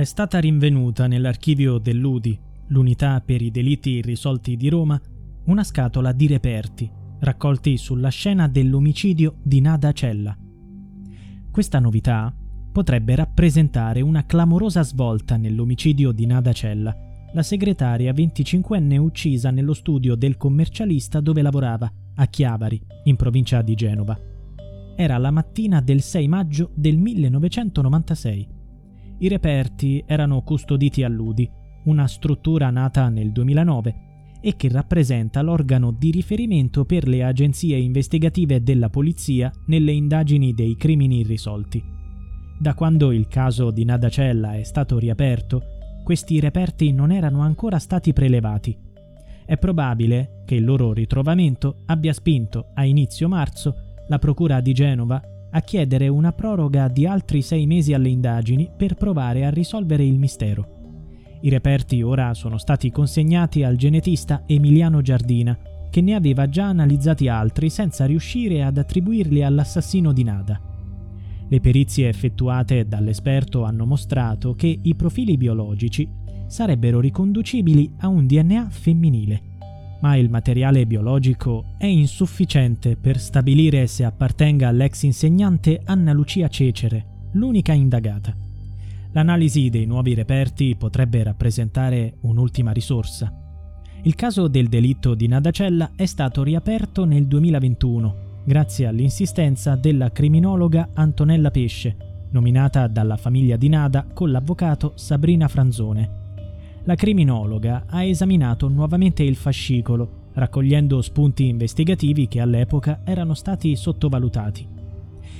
[0.00, 4.98] è stata rinvenuta nell'archivio dell'UDI, l'unità per i delitti irrisolti di Roma,
[5.44, 10.34] una scatola di reperti raccolti sulla scena dell'omicidio di Nada Cella.
[11.50, 12.34] Questa novità
[12.72, 16.96] potrebbe rappresentare una clamorosa svolta nell'omicidio di Nada Cella,
[17.34, 23.74] la segretaria 25enne uccisa nello studio del commercialista dove lavorava, a Chiavari, in provincia di
[23.74, 24.18] Genova.
[24.96, 28.59] Era la mattina del 6 maggio del 1996.
[29.22, 31.48] I reperti erano custoditi all'UDI,
[31.84, 33.94] una struttura nata nel 2009
[34.40, 40.74] e che rappresenta l'organo di riferimento per le agenzie investigative della polizia nelle indagini dei
[40.74, 41.82] crimini irrisolti.
[42.58, 45.62] Da quando il caso di Nadacella è stato riaperto,
[46.02, 48.74] questi reperti non erano ancora stati prelevati.
[49.44, 53.74] È probabile che il loro ritrovamento abbia spinto a inizio marzo
[54.08, 55.20] la Procura di Genova
[55.52, 60.18] a chiedere una proroga di altri sei mesi alle indagini per provare a risolvere il
[60.18, 60.78] mistero.
[61.42, 65.58] I reperti ora sono stati consegnati al genetista Emiliano Giardina,
[65.90, 70.60] che ne aveva già analizzati altri senza riuscire ad attribuirli all'assassino di Nada.
[71.48, 76.08] Le perizie effettuate dall'esperto hanno mostrato che i profili biologici
[76.46, 79.42] sarebbero riconducibili a un DNA femminile,
[80.00, 87.28] ma il materiale biologico è insufficiente per stabilire se appartenga all'ex insegnante Anna Lucia Cecere,
[87.32, 88.34] l'unica indagata.
[89.12, 93.32] L'analisi dei nuovi reperti potrebbe rappresentare un'ultima risorsa.
[94.02, 100.90] Il caso del delitto di Nadacella è stato riaperto nel 2021 grazie all'insistenza della criminologa
[100.94, 106.29] Antonella Pesce, nominata dalla famiglia di Nada con l'avvocato Sabrina Franzone.
[106.84, 114.66] La criminologa ha esaminato nuovamente il fascicolo, raccogliendo spunti investigativi che all'epoca erano stati sottovalutati.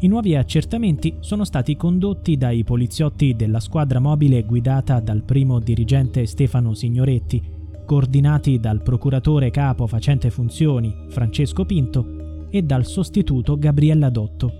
[0.00, 6.26] I nuovi accertamenti sono stati condotti dai poliziotti della squadra mobile guidata dal primo dirigente
[6.26, 7.40] Stefano Signoretti,
[7.86, 14.52] coordinati dal procuratore capo facente funzioni Francesco Pinto e dal sostituto Gabriella Dotto.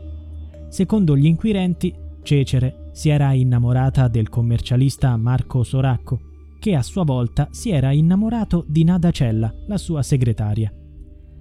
[0.69, 1.93] Secondo gli inquirenti,
[2.23, 6.32] Cecere si era innamorata del commercialista Marco Soracco,
[6.63, 10.73] che a sua volta si era innamorato di Nada Cella, la sua segretaria.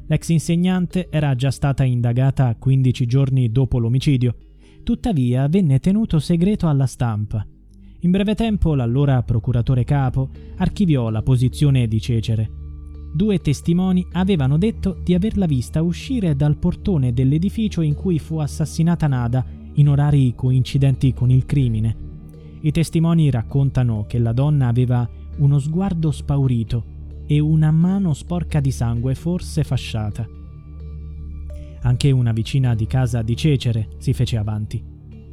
[0.08, 4.36] L'ex insegnante era già stata indagata 15 giorni dopo l'omicidio,
[4.82, 7.46] tuttavia venne tenuto segreto alla stampa.
[8.00, 12.50] In breve tempo l'allora procuratore capo archiviò la posizione di Cecere.
[13.14, 19.06] Due testimoni avevano detto di averla vista uscire dal portone dell'edificio in cui fu assassinata
[19.06, 19.46] Nada
[19.76, 22.10] in orari coincidenti con il crimine.
[22.64, 25.08] I testimoni raccontano che la donna aveva
[25.38, 26.84] uno sguardo spaurito
[27.26, 30.28] e una mano sporca di sangue, forse fasciata.
[31.82, 34.84] Anche una vicina di casa di Cecere si fece avanti.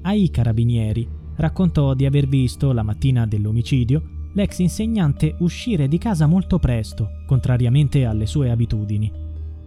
[0.02, 1.06] Ai carabinieri
[1.36, 8.06] raccontò di aver visto, la mattina dell'omicidio, l'ex insegnante uscire di casa molto presto, contrariamente
[8.06, 9.12] alle sue abitudini.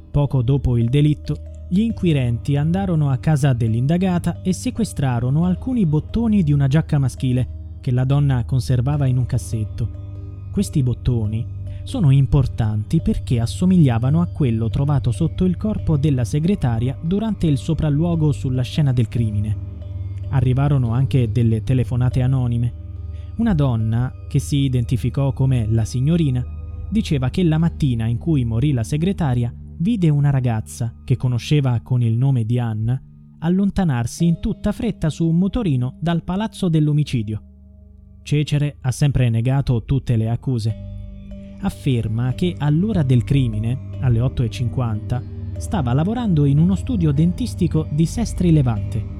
[0.09, 6.51] Poco dopo il delitto, gli inquirenti andarono a casa dell'indagata e sequestrarono alcuni bottoni di
[6.51, 9.89] una giacca maschile che la donna conservava in un cassetto.
[10.51, 11.47] Questi bottoni
[11.83, 18.33] sono importanti perché assomigliavano a quello trovato sotto il corpo della segretaria durante il sopralluogo
[18.33, 19.55] sulla scena del crimine.
[20.31, 22.73] Arrivarono anche delle telefonate anonime.
[23.37, 26.45] Una donna, che si identificò come la signorina,
[26.89, 32.01] diceva che la mattina in cui morì la segretaria vide una ragazza, che conosceva con
[32.01, 33.01] il nome di Anna,
[33.39, 37.43] allontanarsi in tutta fretta su un motorino dal palazzo dell'omicidio.
[38.23, 40.91] Cecere ha sempre negato tutte le accuse
[41.61, 48.51] afferma che all'ora del crimine, alle 8.50, stava lavorando in uno studio dentistico di Sestri
[48.51, 49.19] Levante.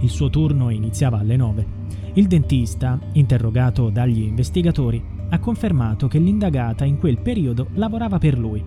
[0.00, 1.78] Il suo turno iniziava alle 9.
[2.14, 8.64] Il dentista, interrogato dagli investigatori, ha confermato che l'indagata in quel periodo lavorava per lui,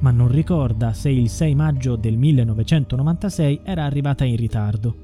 [0.00, 4.96] ma non ricorda se il 6 maggio del 1996 era arrivata in ritardo.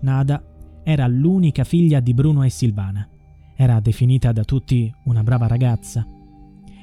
[0.00, 0.42] Nada
[0.82, 3.08] era l'unica figlia di Bruno e Silvana.
[3.54, 6.06] Era definita da tutti una brava ragazza.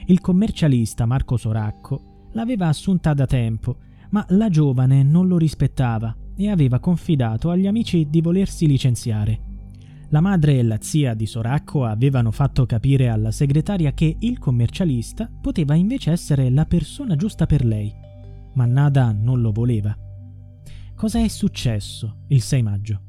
[0.08, 3.78] Il commercialista Marco Soracco l'aveva assunta da tempo,
[4.12, 9.45] ma la giovane non lo rispettava e aveva confidato agli amici di volersi licenziare.
[10.10, 15.30] La madre e la zia di Soracco avevano fatto capire alla segretaria che il commercialista
[15.42, 17.94] poteva invece essere la persona giusta per lei,
[18.54, 19.98] ma Nada non lo voleva.
[20.96, 23.02] Cosa è successo il 6 maggio?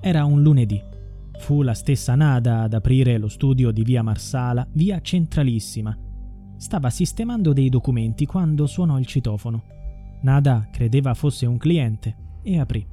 [0.00, 0.82] Era un lunedì.
[1.38, 5.96] Fu la stessa Nada ad aprire lo studio di via Marsala, via Centralissima.
[6.56, 9.64] Stava sistemando dei documenti quando suonò il citofono.
[10.22, 12.86] Nada credeva fosse un cliente e aprì.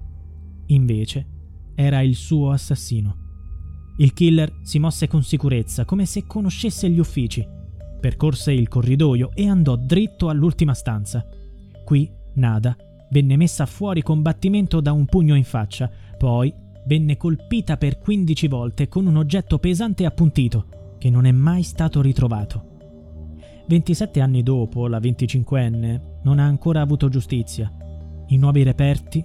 [0.68, 1.28] Invece
[1.76, 3.18] era il suo assassino.
[3.98, 7.46] Il killer si mosse con sicurezza, come se conoscesse gli uffici.
[8.00, 11.26] Percorse il corridoio e andò dritto all'ultima stanza.
[11.86, 12.76] Qui Nada
[13.12, 16.54] venne messa fuori combattimento da un pugno in faccia, poi
[16.86, 21.62] venne colpita per 15 volte con un oggetto pesante e appuntito, che non è mai
[21.62, 22.72] stato ritrovato.
[23.68, 27.72] 27 anni dopo, la 25enne non ha ancora avuto giustizia.
[28.28, 29.24] I nuovi reperti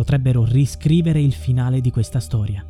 [0.00, 2.64] potrebbero riscrivere il finale di questa storia.